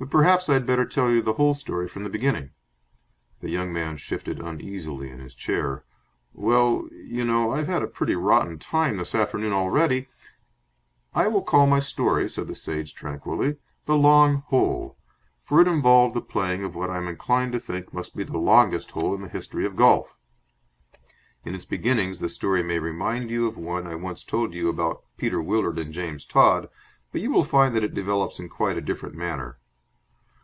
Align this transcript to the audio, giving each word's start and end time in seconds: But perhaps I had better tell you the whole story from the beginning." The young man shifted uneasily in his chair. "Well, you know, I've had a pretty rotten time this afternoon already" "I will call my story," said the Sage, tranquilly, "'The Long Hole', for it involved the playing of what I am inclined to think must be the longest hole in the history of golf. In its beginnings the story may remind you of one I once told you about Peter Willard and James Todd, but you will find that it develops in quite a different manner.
But 0.00 0.12
perhaps 0.12 0.48
I 0.48 0.52
had 0.52 0.64
better 0.64 0.84
tell 0.86 1.10
you 1.10 1.20
the 1.22 1.32
whole 1.32 1.54
story 1.54 1.88
from 1.88 2.04
the 2.04 2.08
beginning." 2.08 2.50
The 3.40 3.50
young 3.50 3.72
man 3.72 3.96
shifted 3.96 4.38
uneasily 4.38 5.10
in 5.10 5.18
his 5.18 5.34
chair. 5.34 5.84
"Well, 6.32 6.86
you 6.92 7.24
know, 7.24 7.50
I've 7.50 7.66
had 7.66 7.82
a 7.82 7.88
pretty 7.88 8.14
rotten 8.14 8.60
time 8.60 8.96
this 8.98 9.12
afternoon 9.12 9.52
already" 9.52 10.08
"I 11.22 11.26
will 11.26 11.42
call 11.42 11.66
my 11.66 11.80
story," 11.80 12.28
said 12.28 12.46
the 12.46 12.54
Sage, 12.54 12.94
tranquilly, 12.94 13.56
"'The 13.86 13.96
Long 13.96 14.44
Hole', 14.46 14.96
for 15.42 15.60
it 15.60 15.66
involved 15.66 16.14
the 16.14 16.22
playing 16.22 16.62
of 16.62 16.76
what 16.76 16.90
I 16.90 16.98
am 16.98 17.08
inclined 17.08 17.50
to 17.54 17.58
think 17.58 17.92
must 17.92 18.14
be 18.16 18.22
the 18.22 18.38
longest 18.38 18.92
hole 18.92 19.16
in 19.16 19.20
the 19.22 19.28
history 19.28 19.66
of 19.66 19.74
golf. 19.74 20.16
In 21.44 21.56
its 21.56 21.64
beginnings 21.64 22.20
the 22.20 22.28
story 22.28 22.62
may 22.62 22.78
remind 22.78 23.30
you 23.32 23.48
of 23.48 23.56
one 23.56 23.84
I 23.88 23.96
once 23.96 24.22
told 24.22 24.54
you 24.54 24.68
about 24.68 25.02
Peter 25.16 25.42
Willard 25.42 25.76
and 25.80 25.92
James 25.92 26.24
Todd, 26.24 26.68
but 27.10 27.20
you 27.20 27.32
will 27.32 27.42
find 27.42 27.74
that 27.74 27.82
it 27.82 27.94
develops 27.94 28.38
in 28.38 28.48
quite 28.48 28.76
a 28.76 28.80
different 28.80 29.16
manner. 29.16 29.58